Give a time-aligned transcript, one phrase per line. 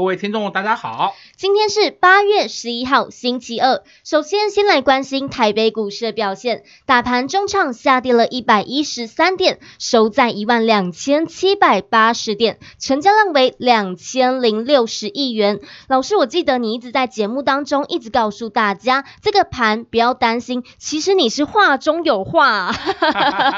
[0.00, 1.14] 各位听众，大家好。
[1.36, 3.82] 今天是八月十一号，星期二。
[4.02, 6.64] 首先，先来关心台北股市的表现。
[6.86, 15.60] 大盘中场下跌了一百一十三点，收在一万两千七百八十点，成交量为两千零六十亿元。
[15.86, 22.72] 老师，我记得你一直在节目当中一直告诉大家，这个盘不要担心，其实你是话中有话。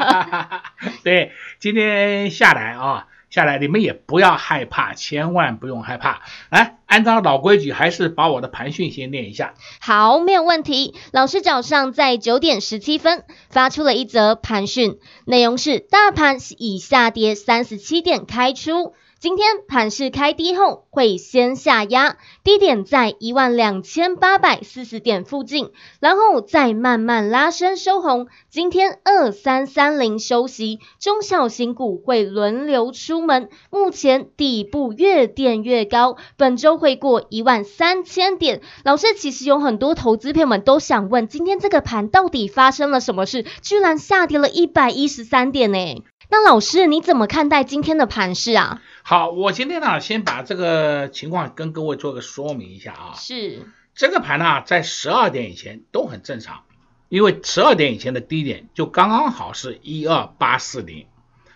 [1.05, 3.06] 对，今天下来啊。
[3.33, 6.20] 下来，你们也不要害怕，千万不用害怕。
[6.50, 9.55] 来，按照老规矩，还是把我的盘讯先念一下。
[9.80, 10.94] 好，没有问题。
[11.12, 18.92] 老师早上在九点十七分发出了一则盘讯，内容是：大盘以下跌三十七点开出。
[19.23, 25.70] 今天盘势开低后会先下压，低点在一万两千八百四十点附近，
[26.01, 28.27] 然后再慢慢拉升收红。
[28.50, 33.48] 今天二三三零休息，中小型股会轮流出门。
[33.70, 38.61] 目前底部越垫越高，本周会过一万三千点。
[38.83, 43.47] 老师，其实有很多投资朋友们都想问，今天这个盘到底发生了什么事？
[43.61, 46.03] 居然下跌了一百一十三点呢？
[46.28, 48.81] 那老师你怎么看待今天的盘势啊？
[49.05, 53.14] 好，我今天呢先把这个情况跟各位做个说明一下啊。
[53.17, 56.62] 是，这个盘呢在十二点以前都很正常，
[57.09, 61.06] 因为十二点以前的低点就刚刚好是一二八四零，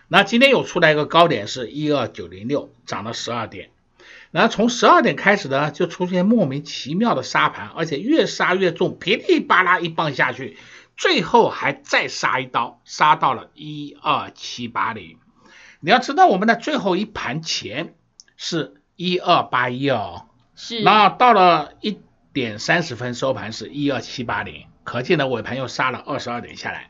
[0.09, 3.69] 那今天又出来一个高点是一二九零六，涨了十二点，
[4.31, 10.57] 然后从十二点开始呢就出现莫名其妙的杀盘，而且越杀越重，噼里啪啦一棒下去。
[10.97, 15.17] 最后还再杀一刀，杀到了一二七八零。
[15.87, 17.93] 你要知道，我们的最后一盘前
[18.35, 20.81] 是一二八一哦，是。
[20.81, 21.97] 那到了一
[22.33, 26.89] 点三十分收盘是一二七八零，可见呢尾盘又杀了二十二点下来。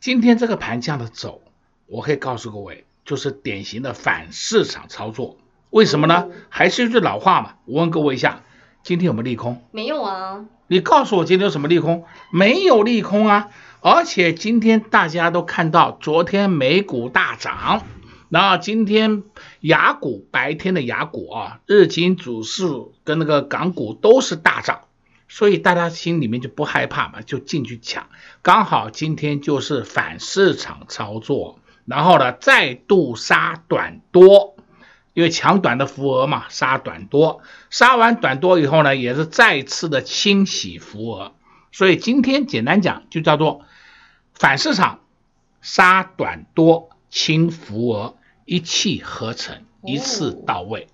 [0.00, 1.40] 今天这个盘这样的走，
[1.86, 5.38] 我可以告诉各位，就是典型的反市场操作。
[5.70, 6.26] 为什么呢？
[6.28, 8.42] 嗯、还是一句老话嘛，我问各位一下，
[8.82, 9.64] 今天有没有利空？
[9.70, 10.44] 没有啊。
[10.66, 12.04] 你告诉我今天有什么利空？
[12.30, 13.48] 没有利空啊！
[13.80, 17.82] 而且今天大家都看到，昨天美股大涨，
[18.32, 19.24] 那今天
[19.60, 24.82] 雅股白天的雅股啊，日经指数跟那个港股都是大涨，
[25.28, 28.08] 所以大家心里面就不害怕嘛，就进去抢。
[28.40, 34.54] 刚好今天就是反市场操作，然后呢再度杀短多。
[35.12, 41.32] 因为抢短的浮额嘛，杀短多，杀完短多以后呢，也是再次的清洗浮额，
[41.72, 43.62] 所以今天简单讲就叫做
[44.34, 45.00] 反市场
[45.60, 48.14] 杀短多清浮额，
[48.50, 50.88] 一气呵成，一次到位。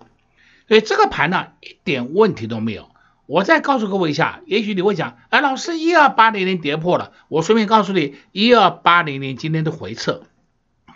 [0.67, 2.91] 所以这个盘呢，一点问题都没有。
[3.25, 10.21] 我再告诉各位一下，也许你会讲，哎，老师一二八零零跌破了，我顺便告诉你，一二八零零今天的回撤，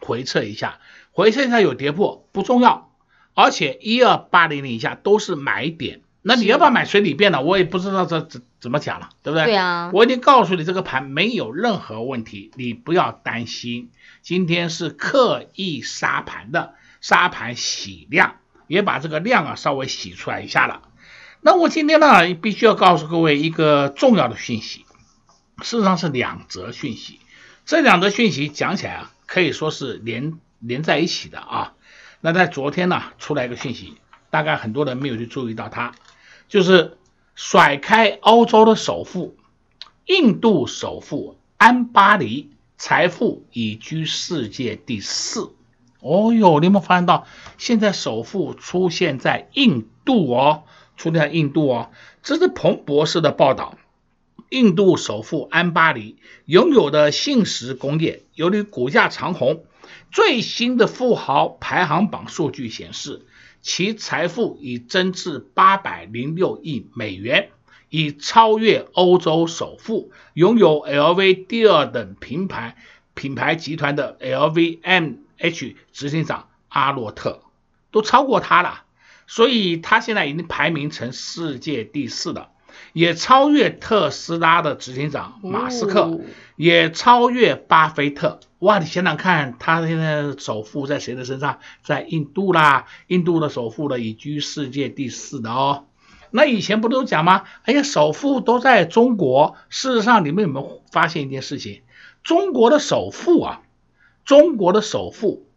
[0.01, 0.77] 回撤一下，
[1.09, 2.91] 回撤一下有跌破不重要。
[3.33, 9.45] 而且一二八零零以下都是买点，那你要不要买水里便了，我也不知道这怎怎么讲了，对不对？
[9.45, 13.89] 对啊，我已经告诉你这个盘没有任何问题，你不要担心。
[14.21, 18.35] 今天是刻意杀盘的，杀盘洗量，
[18.67, 20.83] 也把这个量啊稍微洗出来一下了。
[21.41, 24.85] 那我今天呢，必须要告诉各位一个重要的讯息，
[25.63, 27.19] 事实上是两则讯息，
[27.65, 31.73] 这两则讯息讲起来啊，可以说是连连在一起的啊。
[32.19, 33.97] 那在昨天呢，出来一个讯息，
[34.29, 35.93] 大概很多人没有去注意到它，
[36.51, 36.97] 就是
[37.33, 39.37] 甩开欧洲的首富，
[40.05, 45.53] 印度首富安巴尼财富已居世界第四。
[46.01, 47.25] 哦哟，你有没有发现到
[47.57, 50.63] 现在首富出现在印度哦，
[50.97, 51.89] 出现在印度哦，
[52.21, 53.77] 这是彭博士的报道。
[54.49, 59.63] 印度首富安巴尼拥有的信实工业，由于股价长红。
[60.11, 63.25] 最新的富豪排行榜数据显示，
[63.61, 67.49] 其财富已增至八百零六亿美元，
[67.89, 72.75] 已超越欧洲首富，拥有 LV 第二等品牌
[73.13, 77.43] 品牌集团的 LVMH 执行长阿洛特，
[77.91, 78.83] 都超过他了。
[79.27, 82.49] 所以他现在已经排名成世界第四了。
[82.93, 86.21] 也超越特斯拉的执行长马斯克，哦、
[86.55, 88.39] 也超越巴菲特。
[88.59, 91.59] 哇，你想想看，他现在首富在谁的身上？
[91.83, 95.85] 在印度啦，印度的首富呢，已居世界第四的哦。
[96.29, 97.43] 那以前不都讲吗？
[97.63, 99.55] 哎呀，首富都在中国。
[99.69, 101.81] 事实上，你们有没有发现一件事情？
[102.23, 103.61] 中国的首富啊，
[104.25, 105.47] 中国的首富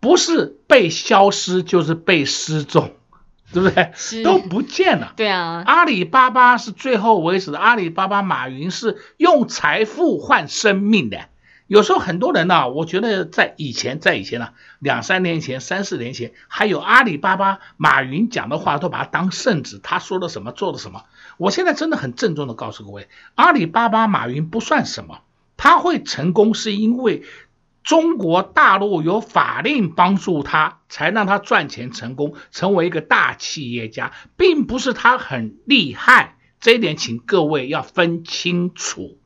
[0.00, 2.90] 不是被消失，就是被失踪。
[3.52, 4.22] 对不对？
[4.22, 5.12] 都不见了。
[5.16, 7.58] 对啊，阿里巴巴是最后为止的。
[7.58, 11.20] 阿里巴巴马云是用财富换生命的。
[11.66, 19.80] 有时候很多人呢、啊，我觉得在以前，在以前呢、啊，两三年前、三四年前，还有阿里巴巴马云讲的话，都把它当圣旨。
[19.82, 21.04] 他说了什么，做了什么。
[21.36, 25.20] 我现在真的很郑重的告诉各位，阿里巴巴马云不算什么，
[25.56, 27.22] 他会成功是因为。
[27.88, 36.36] 中国大陆有法令帮助他，才让他赚钱成功，成为一个大企业家，并不是他很厉害。
[36.60, 39.16] 这一点，请各位要分清楚，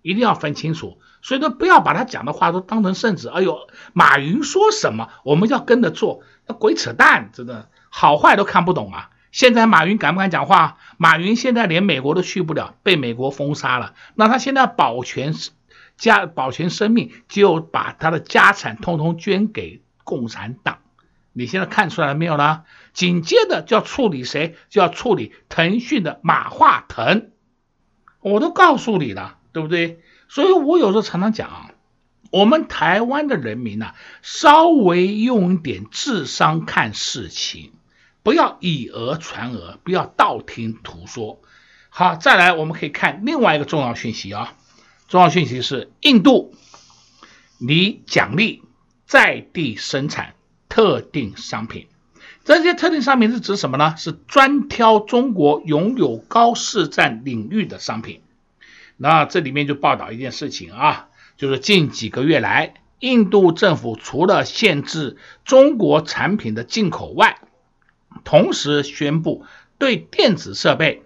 [0.00, 1.00] 一定要分清楚。
[1.22, 3.28] 所以说，不要把他讲的话都当成圣旨。
[3.28, 3.58] 哎呦，
[3.92, 9.10] 马云说什么，我们要跟着做，那鬼扯淡，真的好坏都看不懂啊！
[9.32, 10.78] 现在马云敢不敢讲话？
[10.98, 13.94] 马云现在连美国都去不了，被美国封杀了。
[14.14, 15.34] 那他现在保全。
[15.96, 20.78] 家保全生命，就把他的家产通通捐给共产党。
[21.32, 22.62] 你现在看出来了没有呢？
[22.92, 24.54] 紧接着就要处理谁？
[24.68, 27.30] 就要处理腾讯的马化腾。
[28.20, 30.00] 我都告诉你了，对不对？
[30.28, 31.70] 所以我有时候常常讲啊，
[32.30, 37.72] 我们台湾的人民呐、啊，稍微用一点智商看事情，
[38.22, 41.42] 不要以讹传讹，不要道听途说。
[41.88, 44.54] 好，再来我们可以看另外一个重要讯息啊。
[45.08, 46.54] 重要讯息是，印度
[47.58, 48.62] 你奖励
[49.06, 50.34] 在地生产
[50.68, 51.86] 特定商品，
[52.44, 53.94] 这些特定商品是指什么呢？
[53.96, 58.22] 是专挑中国拥有高市占领域的商品。
[58.96, 67.38] 那这里面就报道一件事情啊，就是近几个月来，印度政府除了限制中国产品的进口外，
[68.24, 69.44] 同时宣布
[69.78, 71.02] 对电子设备、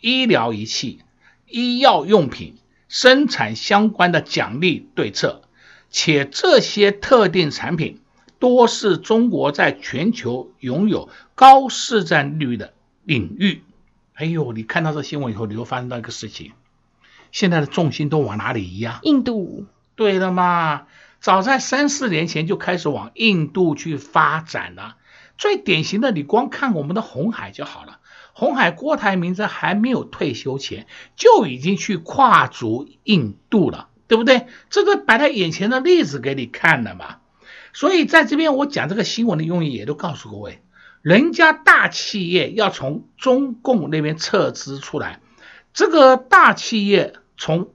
[0.00, 1.00] 医疗仪器、
[1.48, 2.58] 医药用品。
[2.88, 5.42] 生产相关的奖励对策，
[5.90, 8.00] 且这些特定产品
[8.38, 12.72] 多是中国在全球拥有高市占率的
[13.04, 13.62] 领域。
[14.14, 16.52] 哎呦，你看到这新闻以后，你会发现到一个事情：
[17.30, 18.98] 现在的重心都往哪里移啊？
[19.02, 19.66] 印度。
[19.94, 20.86] 对了嘛，
[21.20, 24.96] 早在三四年前就开始往印度去发展了。
[25.36, 27.97] 最典型的，你光看我们的红海就好了。
[28.38, 30.86] 鸿海郭台铭在还没有退休前
[31.16, 34.46] 就已经去跨足印度了，对不对？
[34.70, 37.16] 这个摆在眼前的例子给你看了嘛。
[37.72, 40.62] 所以在这边我讲这个新闻的用意也都告诉各位，
[41.02, 45.18] 人家大企业要从中共那边撤资出来，
[45.74, 47.72] 这个大企业从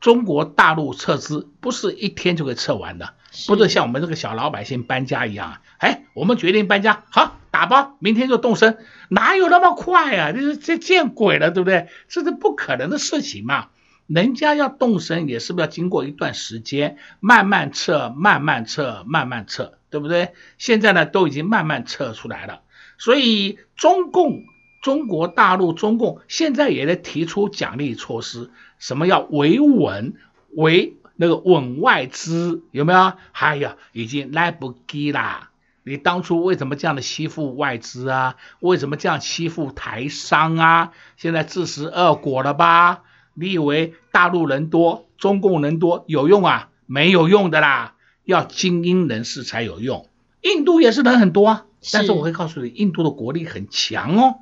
[0.00, 3.14] 中国大陆撤资不是一天就可以撤完的，
[3.46, 5.58] 不是像我们这个小老百姓搬家一样。
[5.78, 7.38] 哎，我们决定搬家，好。
[7.52, 8.78] 打包，明天就动身，
[9.10, 10.32] 哪有那么快啊？
[10.32, 11.86] 这是这见鬼了，对不对？
[12.08, 13.68] 这是不可能的事情嘛。
[14.06, 20.32] 人家要动身，也是不是要经过一段时间，慢慢撤，慢慢撤，慢慢撤，对不对？
[20.56, 22.62] 现在呢，都已经慢慢撤出来了。
[22.98, 24.44] 所以中共、
[24.82, 30.14] 中国大陆、中共现在也在提出奖励措施，什么要维稳、
[30.54, 33.12] 维那个稳外资，有没有？
[33.32, 35.50] 哎呀，已经来不及啦。
[35.84, 38.36] 你当初为什么这样的欺负外资啊？
[38.60, 40.92] 为什么这样欺负台商啊？
[41.16, 43.02] 现在自食恶果了吧？
[43.34, 46.68] 你以为大陆人多，中共人多有用啊？
[46.86, 50.08] 没有用的啦，要精英人士才有用。
[50.42, 54.36] 印度也是人很多啊，但是我会告诉你，印度的国力很强哦，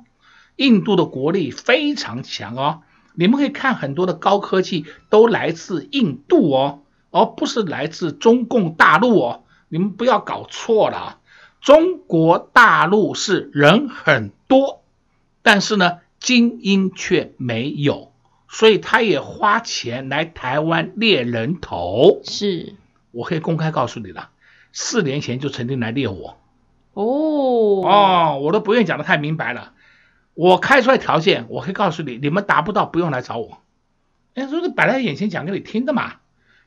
[0.57, 2.81] 印度的国力非常强哦。
[3.15, 9.43] 你们可以看很多的高科技都来自印度哦，而不是来自中共大陆哦。
[9.69, 11.19] 你们不要搞错了。
[11.61, 14.83] 中国大陆是人很多，
[15.43, 18.11] 但是呢，精英却没有，
[18.49, 22.21] 所以他也花钱来台湾猎人头。
[22.23, 22.73] 是，
[23.11, 24.31] 我可以公开告诉你了，
[24.73, 26.37] 四年前就曾经来猎我。
[26.93, 27.03] 哦
[27.87, 29.73] 哦，我都不愿意讲得太明白了。
[30.33, 33.61] 我开出来条件，我可以告诉你，你们达不到，不用来找我。
[34.33, 36.13] 哎，说是摆在眼前讲给你听的嘛。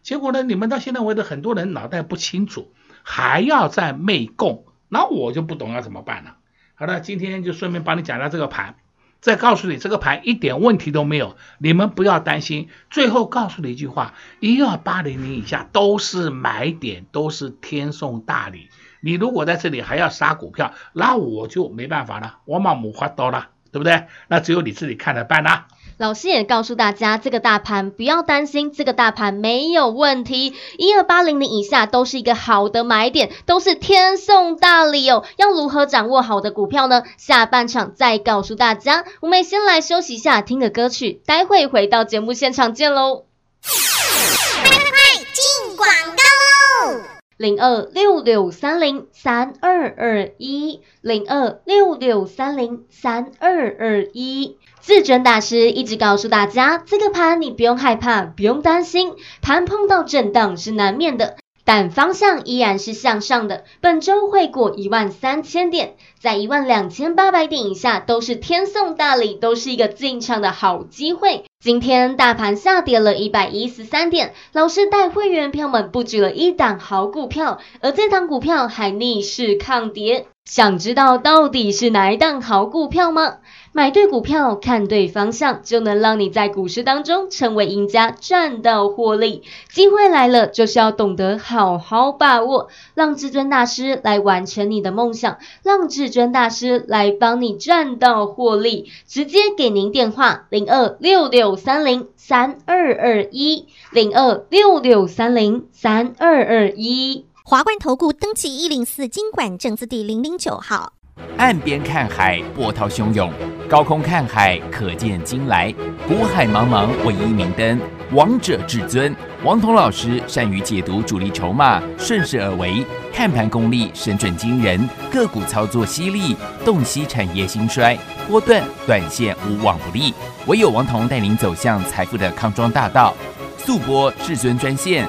[0.02, 2.72] 结果呢，你们到现在为止，很多人脑袋不清楚，
[3.02, 4.64] 还要在媚共。
[4.88, 6.36] 那我就不懂要怎么办了。
[6.74, 8.76] 好了，今天就顺便帮你讲到这个盘，
[9.20, 12.68] 再告诉你这个盘一点问题都没有，你们不要担心。
[12.90, 18.68] 最后告诉你一句话：一二八零零以下都是买点，都是天送大礼。
[19.00, 24.06] 你如果在这里还要杀股票，那我就没办法了，我嘛没法刀了，对不对？
[24.28, 25.68] 那只有你自己看着办啦。
[25.96, 35.24] 老师也告诉大家，这个大盘不要担心，这个大盘没有问题，一二八零零以下都是一个好的买点，都是天送大礼哦。
[35.36, 37.04] 要如何掌握好的股票呢？
[37.16, 39.04] 下半场再告诉大家。
[39.20, 43.26] 我们先来休息一下，听个歌曲，待会回到节目现场见喽。
[43.62, 45.86] 快快快，进广
[46.16, 47.00] 告喽！
[47.36, 54.56] 零二六六三零三二二一，零二六六三零三二二一。
[54.86, 63.64] 至尊大师一直告诉大家，这个盘你不用害怕，不用担心，盘碰到震荡是难免的，但方向依然是向上的。
[63.80, 71.44] 本周会过一万三千点，在一万两千八百点以下都是天送大礼，都是一个进场的好机会。
[71.64, 80.26] 今天大盘下跌了一百一十三点，老师带会员票们布局了一档好股票，而这档股票还逆势抗跌。
[80.44, 83.38] 想知道到底是哪一档好股票吗？
[83.76, 89.42] 买对股票，看对方向，就能让你在股市当中成为赢家，赚到获利。
[89.68, 92.68] 机会来了，就是要懂得好好把握。
[92.94, 98.92] 让至尊大师来完成你的梦想，让至尊大师来帮你赚到获利。
[99.08, 107.26] 直接给您电话：零二六六三零三二二一，零二六六三零三二二一。
[107.42, 110.92] 华冠投顾登记一零四经管证字第零零九号。
[111.36, 113.28] 岸边看海，波涛汹涌；
[113.68, 115.72] 高空看海，可见金来。
[116.06, 117.80] 股海茫茫，唯一明灯。
[118.12, 130.12] 王者至尊，王彤老师善于解读主力筹码，顺势而为，看盘功力神准惊人，个股操作犀利，洞悉产业兴衰，波段短线无往不利。
[130.46, 133.14] 唯有王彤带领走向财富的康庄大道。
[133.56, 135.08] 速播至尊专线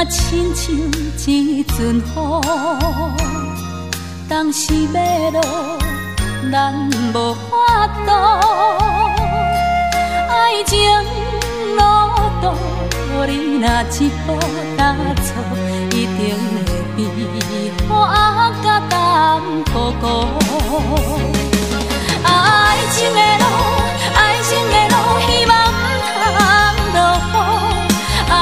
[0.00, 0.72] 那亲像
[1.26, 2.40] 一阵风。
[4.28, 5.40] 当时要落，
[6.52, 6.72] 咱
[7.12, 8.12] 无法度。
[10.30, 10.78] 爱情
[11.74, 11.82] 路
[12.40, 12.46] 途，
[13.26, 13.66] 你若
[13.98, 14.38] 一步
[14.76, 15.28] 踏错，
[15.90, 16.16] 一定
[16.54, 17.72] 会比雨
[18.62, 20.04] 甲甘苦苦。
[22.22, 22.30] 爱
[22.92, 23.44] 情的路，
[24.14, 24.94] 爱情的路，
[25.26, 25.52] 希望
[26.14, 26.38] 不通
[26.94, 26.96] 落
[27.34, 27.34] 雨。
[28.30, 28.32] 爱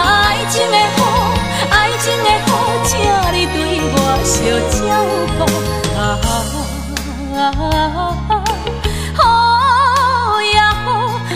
[0.51, 1.01] 情的雨，
[1.87, 2.51] 爱情的雨，
[2.85, 2.99] 请
[3.33, 3.57] 你对
[3.93, 4.35] 我小
[4.75, 4.77] 照
[5.39, 5.41] 顾。
[5.97, 6.03] 啊，
[9.23, 9.25] 雨
[10.53, 10.85] 也好，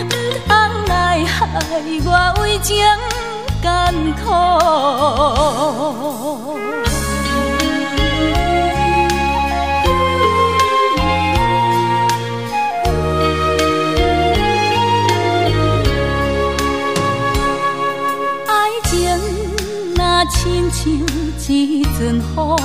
[0.09, 0.11] 不
[0.45, 0.49] 通
[0.87, 0.91] 来
[1.23, 1.39] 害
[2.03, 2.07] 我
[2.41, 2.69] 为情
[3.61, 3.65] 艰
[4.21, 4.27] 苦。
[22.01, 22.57] 阵风。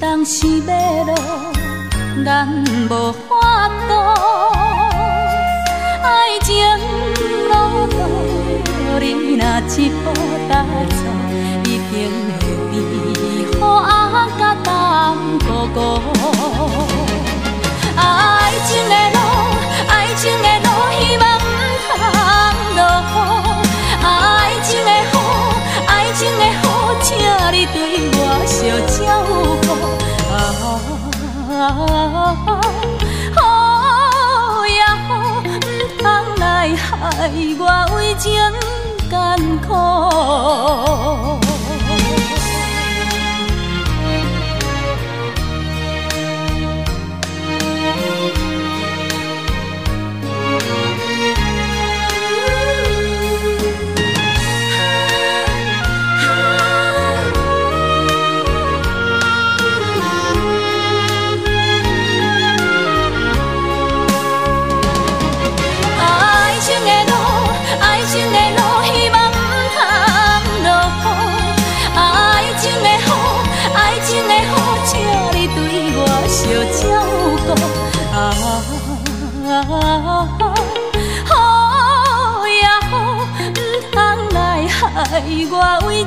[0.00, 0.72] 当时要
[1.04, 1.14] 落，
[2.24, 2.48] 咱
[2.88, 3.92] 无法度。
[6.02, 6.08] 爱
[6.40, 6.56] 情
[7.50, 7.52] 路
[7.90, 7.94] 途，
[8.98, 9.04] 你
[9.36, 9.44] 若
[9.76, 10.02] 一步
[10.48, 10.50] 踏
[10.88, 10.98] 错，
[11.64, 11.92] 一定
[12.40, 12.72] 会比
[13.20, 14.68] 雨啊甲甘
[15.40, 15.78] 苦苦。
[17.94, 18.00] 爱
[18.66, 19.18] 情的路，
[19.86, 20.69] 爱情的路，
[27.02, 27.16] 请
[27.52, 27.78] 你对
[28.14, 28.56] 我小
[28.96, 28.98] 照
[29.66, 29.68] 顾。
[30.32, 30.34] 啊，
[34.64, 35.48] 雨也好，不
[35.98, 36.04] 通
[36.38, 36.44] 来
[36.76, 36.86] 害
[37.58, 37.62] 我
[37.96, 38.24] 为情
[39.10, 39.10] 艰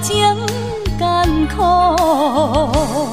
[0.03, 0.35] 情
[0.99, 3.12] 艰苦。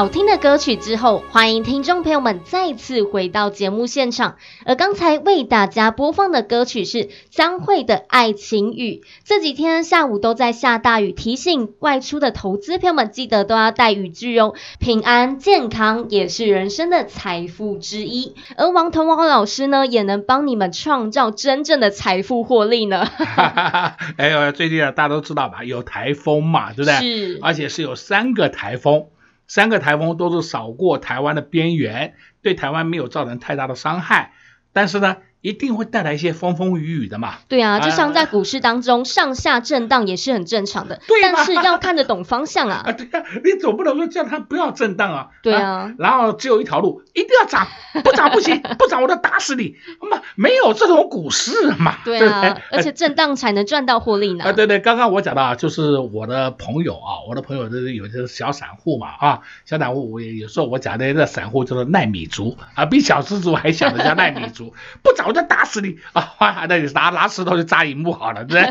[0.00, 4.36] 好听的歌曲之后，欢迎听众朋友们再次回到节目现场。
[4.64, 9.02] 而刚才为大家播放的歌曲是张惠的《爱情雨》。
[9.26, 14.54] 这几天下午都在下大雨，提醒外出的投资朋友们记得都要带雨具哦。
[14.78, 23.02] 平安健康也是人生的财富之一，而王彤王老师呢，也能帮你们创造真正的财富获利呢。
[24.16, 25.62] 哎呦，最近啊，大家都知道吧？
[25.62, 26.94] 有台风嘛，对不对？
[27.00, 29.04] 是，而且是有三个台风。
[29.50, 34.32] 三个台风都是扫过台湾的边缘，对台湾没有造成太大的伤害，
[34.72, 37.34] 但是呢，一定会带来一些风风雨雨的嘛。
[37.48, 41.00] 对啊，就像在股市当中、呃、上下震荡也是很正常的。
[41.06, 42.82] 对，但是要看得懂方向啊。
[42.86, 45.28] 啊，对啊，你总不能说叫它不要震荡啊。
[45.42, 45.94] 对啊，啊。
[45.98, 47.66] 然后只有一条路，一定要涨，
[48.04, 49.76] 不涨不行，不涨我就打死你。
[50.10, 51.96] 嘛，没有这种股市嘛。
[52.04, 54.44] 对啊，对而且震荡才能赚到获利呢。
[54.44, 65.96] 啊，对对，刚刚我讲到就是我的朋友啊，我的朋友就是有些小散户嘛啊，小散户我也有时候我讲的这散户叫做奈米族啊，比小资族还小的叫奈米族， 不涨我就打死你。
[66.12, 68.70] 啊，那你拿拿石头去砸荧幕好了，对不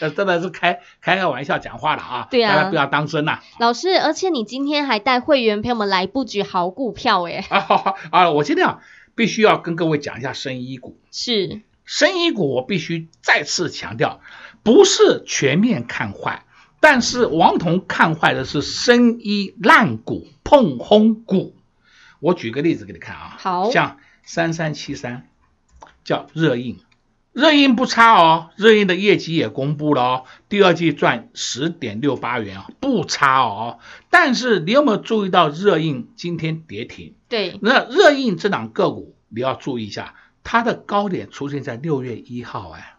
[0.00, 0.10] 对？
[0.10, 2.26] 真的是开开个玩笑讲话了啊！
[2.28, 3.42] 对啊，大家不要当真呐、啊。
[3.60, 8.30] 老师，而且你今天还带会员陪我们来布局好股票诶啊啊！
[8.32, 8.80] 我今天啊，
[9.14, 10.98] 必须要跟各位讲一下生医股。
[11.12, 14.20] 是，生医股我必须再次强调，
[14.64, 16.42] 不是全面看坏，
[16.80, 21.54] 但是王彤看坏的是生医烂股、碰轰股。
[22.20, 25.28] 我举个例子给你看啊，好，像三三七三。
[26.04, 26.78] 叫热映，
[27.32, 33.78] 热映不差哦，热映的业绩也公布了哦，第二季赚十点六八元啊，不差哦。
[34.10, 37.14] 但是你有没有注意到热映今天跌停？
[37.28, 42.94] 对，那热映这档个股你要注意一下，它的高点出现在六月一号哎，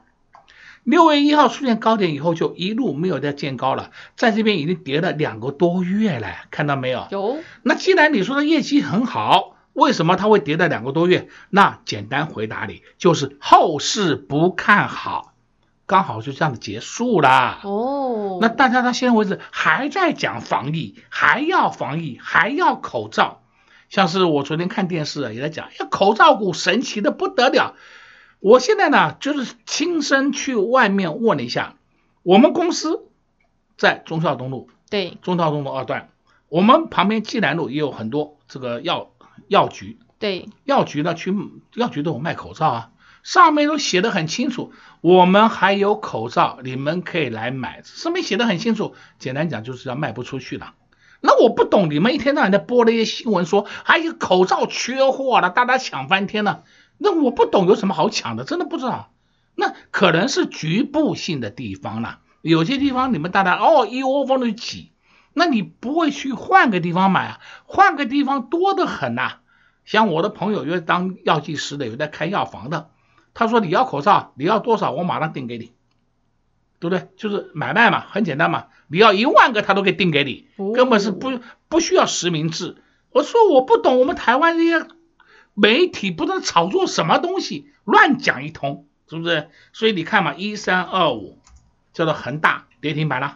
[0.84, 7.08] 六月一号出现高点以后就一路没有再见高了，在这边已经跌了两个多月了，看到没有？
[7.12, 7.38] 有。
[7.62, 9.55] 那既然你说的业绩很好。
[9.76, 11.28] 为什么它会跌了两个多月？
[11.50, 15.34] 那简单回答你，就是后市不看好，
[15.86, 17.60] 刚好就这样子结束啦。
[17.64, 23.42] 哦，那大家到现在为止还在讲防疫，还要防疫，还要口罩。
[23.90, 27.76] 像是我昨天看电视也在讲，呀，口罩股神奇的不得了。
[28.40, 31.76] 我现在呢，就是亲身去外面问了一下，
[32.24, 33.10] 我们公司
[33.78, 36.08] 在中孝东路，对，中孝东路二段，
[36.48, 39.12] 我们旁边济南路也有很多这个药。
[39.48, 41.34] 药局对，药局呢，去
[41.74, 42.90] 药局都有卖口罩啊，
[43.22, 44.72] 上面都写的很清楚，
[45.02, 48.96] 我们还有口罩，你们可以来买，上面写的很清楚。
[49.20, 50.74] 简单讲就是要卖不出去了。
[51.22, 56.64] 那我不懂，你们一天到晚在播那些新闻说，还有口罩缺货了，大家抢翻天了。
[56.98, 59.12] 那我不懂有什么好抢的，真的不知道。
[59.56, 64.92] 那可能是局部性的地方了，有些地方你们大家哦一窝蜂的挤。
[65.38, 67.40] 那你不会去换个地方买啊？
[67.66, 69.42] 换个地方多得很呐、啊。
[69.84, 72.90] 像我的朋友，有当药剂师的，有在开药房的，
[73.34, 75.74] 他说你要口罩，你要多少，我马上订给你，
[76.80, 77.10] 对不对？
[77.18, 78.68] 就是买卖嘛，很简单嘛。
[78.88, 82.78] 你要一万个，他都可以订给你，根本是不不需要实名制。
[83.12, 84.88] 我说我不懂，我们台湾这些
[85.54, 89.50] 媒体不知道炒作什么东西，乱讲一通，是不是？
[89.74, 91.40] 所以你看嘛，一三二五
[91.94, 93.36] 叫做恒大跌停板了。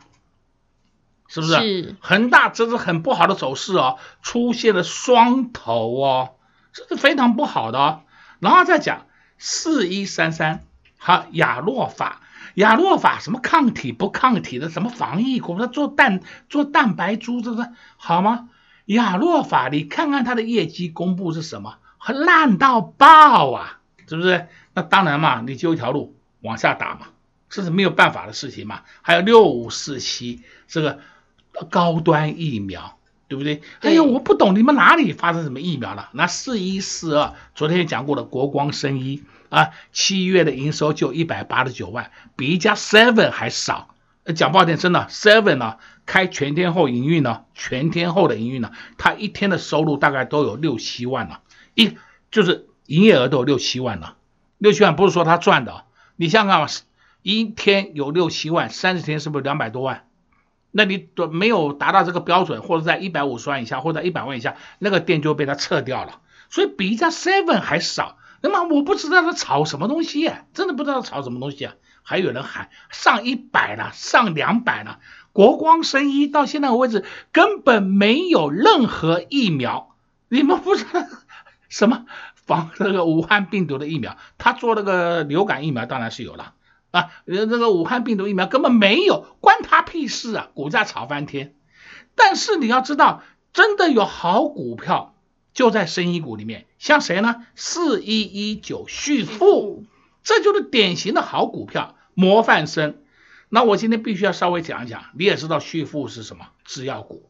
[1.29, 1.53] 是不是？
[1.53, 6.31] 是恒大这是很不好的走势哦，出现了双头哦，
[6.73, 8.01] 这是非常不好的哦。
[8.39, 9.05] 然后再讲
[9.37, 10.65] 四一三三，
[10.97, 12.21] 好，亚诺法，
[12.55, 18.49] 亚诺法什么抗体不抗体的，什么防疫股，它做蛋做蛋白珠，这是好吗？
[18.85, 21.77] 亚诺法，你看看它的业绩公布是什么？
[21.99, 24.47] 很烂到爆啊，是不是？
[24.73, 27.09] 那当然嘛，你就一条路往下打嘛，
[27.49, 28.81] 这是没有办法的事情嘛。
[29.03, 30.99] 还有六五四七这个。
[31.65, 33.61] 高端疫苗，对不对？
[33.81, 36.09] 哎呦，我不懂你们哪里发生什么疫苗了？
[36.13, 43.89] 那四一四二，昨天也讲过了，国光生医啊，七月的营收就一百八十九万，比一家 Seven 还少。
[44.35, 51.41] 讲不好听，真的 Seven 呢，开全天候营运呢，全天候的营运呢，它一天的收入大概都有六七万了，
[51.73, 51.97] 一
[52.29, 54.17] 就是营业额都有六七万了，
[54.59, 55.83] 六七万不是说他赚的，
[56.15, 56.75] 你想想看，
[57.23, 60.03] 一天有六七万，三十天是不是两百多万？
[60.71, 66.19] 那你都没有达到这个标准，或者在一百五十万以下，或者一百万以下，那个店就被他撤掉了。
[66.49, 68.17] 所以比一家 seven 还少。
[68.41, 71.73] 那么我不知道他炒什么东西啊，真的不知道炒什么东西啊。
[72.03, 74.99] 还有人喊上一百了，上两百了。
[75.33, 79.95] 国光生医到现在为止根本没有任何疫苗，
[80.27, 81.05] 你们不知道
[81.67, 86.53] 什么防这个武汉病毒的疫苗，他做那个流感疫苗当然是有了。
[86.91, 90.49] 啊，那个武汉病毒疫苗根本没有，关他屁事啊！
[90.53, 91.55] 股价炒翻天。
[92.15, 93.23] 但是你要知道，
[93.53, 95.15] 真的有好股票
[95.53, 97.45] 就在生医股里面，像谁呢？
[97.55, 99.85] 四一一九旭富，
[100.23, 102.97] 这就是典型的好股票，模范生。
[103.49, 106.47] 那我今天必须要稍微讲一讲，你也知道旭富是什么？
[106.65, 107.29] 制药股，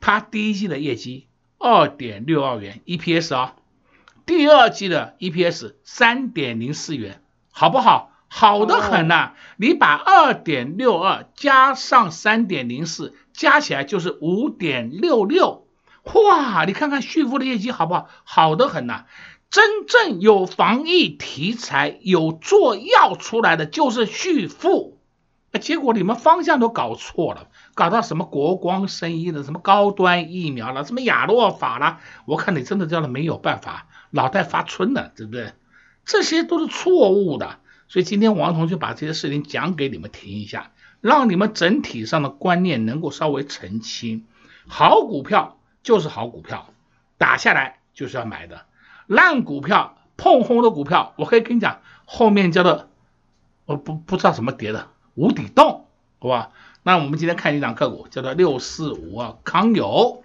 [0.00, 1.26] 它第一季的业绩
[1.58, 3.62] 二点六二元 EPS 啊、哦，
[4.24, 8.09] 第二季的 EPS 三点零四元，好不好？
[8.32, 9.34] 好的很呐、啊！
[9.56, 15.66] 你把二点六二加上三点零四，加起来就是五点六六，
[16.14, 16.64] 哇！
[16.64, 18.08] 你看看旭富的业绩好不好？
[18.22, 19.06] 好的很呐、啊！
[19.50, 24.96] 真正有防疫题材、有做药出来的就是旭富。
[25.60, 35.52] 结果你们方向都搞错了，搞到什么国光生医了什么高端疫苗了，什么亚诺法了，我看你真的叫他没有办法，脑袋发春了，对不对？
[36.04, 37.58] 这些都是错误的，
[37.90, 44.26] 所以今天王彤就把这些事情讲给你们听一下，让你们整体上的观念能够稍微澄清。
[44.68, 46.72] 好股票就是好股票，
[47.18, 48.64] 打下来就是要买的，
[49.08, 52.88] 烂股票碰轰的股票，我可以跟你讲，后面叫做
[53.64, 54.86] 我不不知道怎么跌的。
[55.16, 55.86] 无底洞，
[56.20, 56.52] 好吧？
[56.84, 60.22] 那我们今天看一档个股，叫做六四五啊，康友。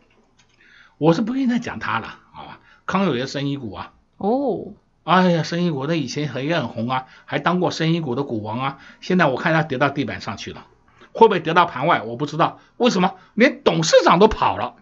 [0.99, 2.59] 我是不愿意再讲它了，好吧？
[2.85, 3.93] 康友也是生意股啊。
[4.17, 4.73] 哦，
[5.05, 8.79] 哎呀，生意股的以前很也很红啊，还当过生意股的股王啊。
[9.01, 10.65] 现在我看他跌到地板上去了，
[11.13, 12.01] 会不会跌到盘外？
[12.01, 12.59] 我不知道。
[12.77, 13.13] 为什么？
[13.35, 14.73] 连董事长都跑了。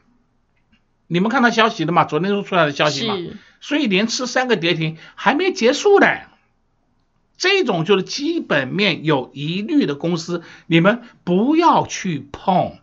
[1.07, 2.05] 你们看到消息了吗？
[2.05, 3.15] 昨天都出来的消息吗？
[3.59, 6.07] 所以连吃三个跌停还没结束呢。
[7.35, 12.77] 这种就是基本面有疑虑的公司，你们不要去碰。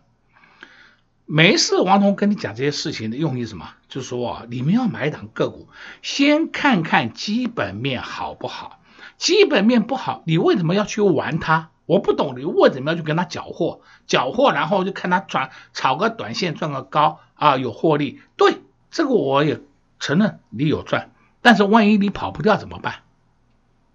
[1.33, 3.69] 没事，王彤跟你讲这些事情的用意是什么？
[3.87, 5.69] 就是说啊，你们要买一档个股，
[6.01, 8.81] 先看看基本面好不好。
[9.17, 11.69] 基本面不好，你为什么要去玩它？
[11.85, 13.79] 我不懂，你为什么要去跟他搅和？
[14.07, 18.19] 搅和，然后就看他赚，炒个短线赚个高啊，有获利。
[18.35, 18.57] 对，
[18.89, 19.61] 这个我也
[20.01, 22.95] 承认你有赚，但是万一你跑不掉怎么办？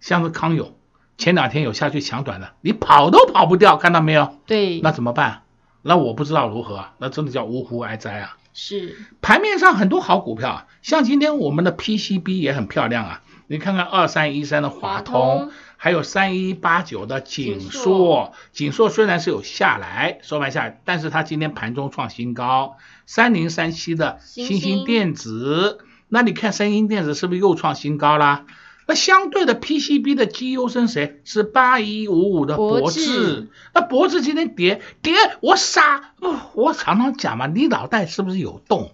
[0.00, 0.74] 像是康友，
[1.18, 4.38] 前两天有下去抢短的，你跑都跑不掉，看到没有？
[4.46, 5.42] 对，那怎么办？
[5.86, 8.36] 那我不知道如何，那真的叫呜呼哀哉啊！
[8.52, 28.44] 是，盘面上很多好股票，像今天我们的 PCB 也很漂亮啊，你看看二三一三的华通，还有三一八九的景硕，景硕虽然是有下来收盘下来，但是它今天盘中创新高，三零三七的新兴电子，那你看三星电子是不是又创新高啦？
[28.86, 31.20] 那相对的 PCB 的绩优生谁？
[31.24, 33.48] 是八一五五的博智。
[33.74, 36.14] 那博智今天跌跌，我傻，
[36.54, 38.92] 我常常讲嘛，你脑袋是不是有洞？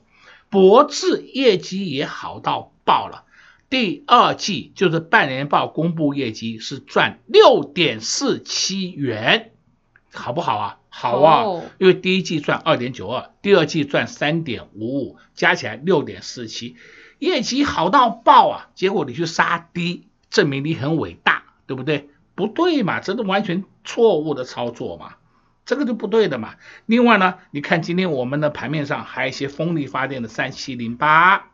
[0.49, 3.25] 博智业绩也好到爆了，
[3.71, 9.53] 第二季就是半年报公布业绩是赚六点四七元，
[10.13, 10.79] 好不好啊？
[10.89, 16.77] 好啊，哦、因为第一季赚二点九二，第二季赚三点五五，加起来六点四七。
[17.23, 18.69] 业绩好到爆啊！
[18.75, 22.11] 结果你去杀低，证明你很伟大，对不对？
[22.35, 25.15] 不对嘛，这是完全错误的操作嘛，
[25.65, 26.57] 这个就不对的嘛。
[26.85, 31.51] 另外呢，你看今天我们的盘面上还有一些风力发电的三七零八，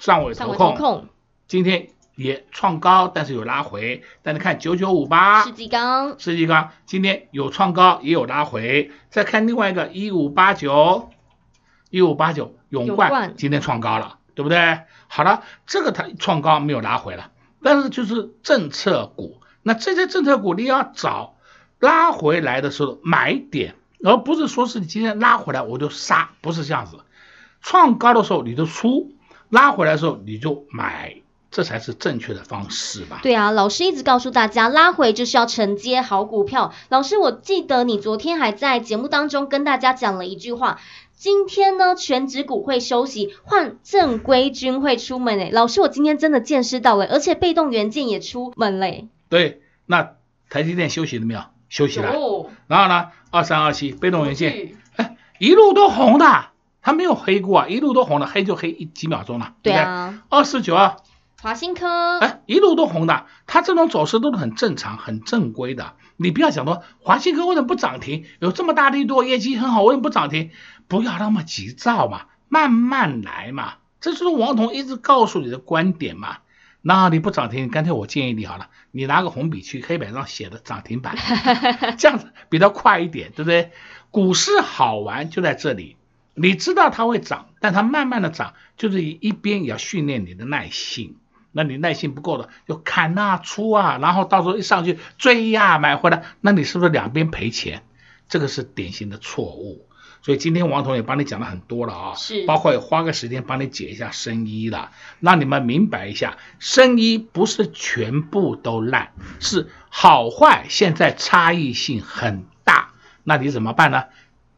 [0.00, 1.06] 上尾投控，
[1.46, 4.02] 今天也创高，但是有拉回。
[4.22, 8.90] 但是看九九五八，世纪钢，世纪钢今天有创高，也有拉回。
[9.08, 11.10] 再看另外一个一五八九，
[11.96, 12.54] 一五八九。
[12.68, 14.80] 永冠今天创高了，对不对？
[15.06, 17.30] 好了，这个它创高没有拉回了，
[17.62, 21.36] 但是就是政策股，那这些政策股你要找
[21.78, 26.98] 拉回来的时候买点，而不是说是你今天拉回来我就杀，不是这样子。
[27.62, 29.12] 创高的时候你就出，
[29.48, 31.14] 拉回来的时候你就买，
[31.52, 33.20] 这才是正确的方式吧？
[33.22, 36.74] 对啊，老师一直告诉大家，拉回就是要承接好股票。
[36.88, 40.80] 老师，我记得你昨天还在节目当中跟大家讲了一句话。
[41.16, 45.50] 今天呢，全指股会休息，换正规军会出门诶。
[45.50, 49.08] 老师，我今天真的见识到了，而且被动元件也出门嘞。
[49.30, 50.12] 对，那
[50.50, 51.40] 台积电休息了没有？
[51.70, 52.10] 休息了。
[52.10, 56.50] 哦、然后呢，二三二七被动元件，哎，一路都红的，
[56.82, 59.54] 它没有黑过啊，一路都红的，黑就黑一几秒钟了。
[59.62, 60.22] 对啊。
[60.28, 60.96] 二四九二。
[61.42, 65.92] 华新科，哎，一路都红的，它这种走势都是很正常、很正规的。
[66.16, 68.24] 你不要想说华新科为什么不涨停？
[68.40, 70.50] 有这么大的一多业绩很好，为什么不涨停？
[70.88, 73.74] 不要那么急躁嘛，慢慢来嘛。
[74.00, 76.38] 这就是王彤一直告诉你的观点嘛。
[76.82, 81.16] 那你不涨停，干脆我建议你好了，你拿个红笔去黑板上写的涨停板，
[81.98, 83.72] 这样子比较快一点，对不对？
[84.12, 85.96] 股市好玩就在这里，
[86.34, 91.16] 你知道它会涨，但它慢慢的涨，就是一边也要训练你的耐心。
[91.50, 97.82] 那你耐心不够的，就砍啊出啊，然后到时候一上去追呀买回来，那你是不是两边赔钱？
[98.28, 99.88] 这个是典型的错误。
[100.22, 112.92] 所以今天王彤也帮你讲了很多了啊，是，包括也花个时间帮你解一下生医了，让你们明白一下，生医不是全部都烂，是好坏现在差异性很大，
[113.24, 114.04] 那你怎么办呢？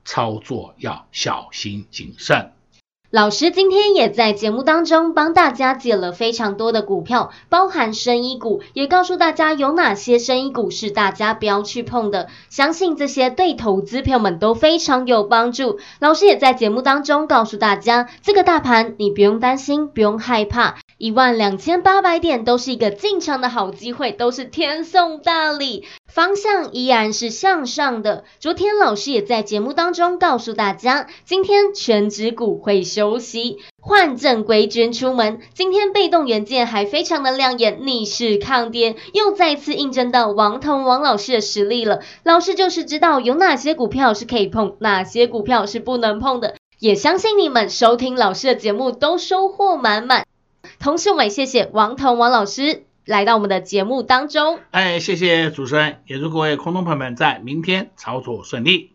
[0.05, 2.53] 操作要小心谨慎。
[3.11, 12.29] 老师今天也在节目当中帮大家解了非常多的股票，包含生医股，也告诉大家有哪些生医股是大家不要去碰的。
[12.51, 15.79] 相信这些对投资朋友们都非常有帮助。
[16.01, 25.85] 老师也在节目当中告诉大家，这个大盘你不用担心，不用害怕，一万两千八百点都是一个进场的好机会，都是天送大礼。
[26.09, 28.25] 方向依然是向上的。
[28.41, 35.39] 昨天老师也在节目当中告诉大家，今天全指股会休息，换正归军出门。
[35.55, 42.01] 今天被动元件还非常的亮眼，逆势抗跌，又再次印证到王彤王老师的实力了。
[42.25, 46.57] 老师就是知道有哪些股票是可以碰，哪些股票是不能碰的。
[46.81, 50.28] 也相信你们收听老师的节目都收获满满。
[50.81, 52.85] 同时，我们也谢谢王彤王老师。
[53.05, 58.93] 来到我们的节目当中，哎，谢谢主持人，也祝各位空中朋友们在明天操作顺利。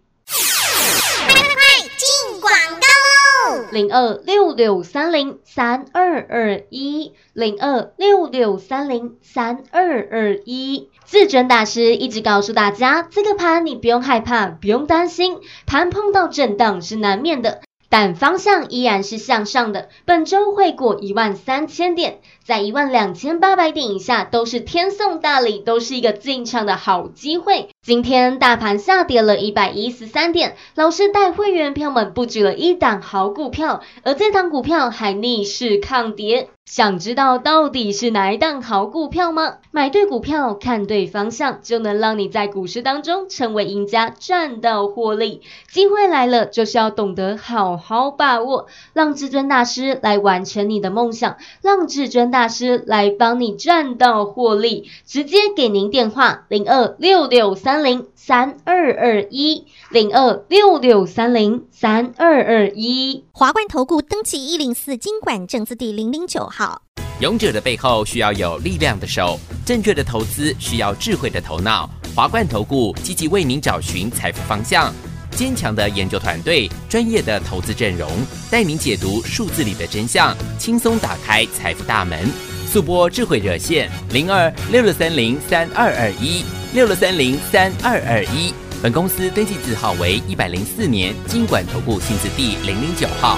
[1.26, 1.63] 快快快，
[1.97, 3.65] 进广告喽！
[3.71, 10.89] 零二六六三零三二二一，零二六六三零三二二一。
[11.08, 17.62] 至尊大师一直告诉大家，这个盘你不用害怕，不用担心，盘碰到震荡是难免的，
[17.93, 19.88] 但方向依然是向上的。
[20.03, 22.21] 本周会过一万三千点。
[22.43, 27.69] 在一万两千八百点以下都是天送大礼，都是一个进场的好机会。
[27.82, 36.49] 今天大盘下跌了一百一十三点，老师带会员票们布局了一档好股票，而这档股票还逆势抗跌。
[36.65, 39.58] 想知道到底是哪一档好股票吗？
[39.71, 45.41] 买对股票，看对方向，就能让你在股市当中成为赢家，赚到获利。
[45.69, 52.32] 机会来了，就是要懂得好好把握，让至尊大师来完成你的梦想，让至尊。
[52.33, 63.23] 大师来帮你赚到获利，直接给您电话零二六六三零三二二一零二六六三零三二二一。
[63.33, 66.81] 华冠投顾登记一零四经管证字第零零九号。
[67.19, 71.87] 勇者的背后需要有力量的手，正确的投资需要智慧的头脑。
[72.15, 74.91] 华冠投顾积极为您找寻财富方向。
[75.33, 78.09] 坚强的研究团队，专业的投资阵容，
[78.49, 82.29] 带您解读数字里的真相，轻松打开财富大门。
[82.65, 86.43] 速播智慧热线零二六六三零三二二一
[86.73, 88.53] 六六三零三二二一。
[88.81, 93.37] 本公司登记字号为一百零四年经管投顾新字第零零九号。